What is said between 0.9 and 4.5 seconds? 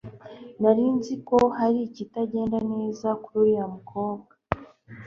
nzi ko hari ikitagenda neza kuri uriya mukobwa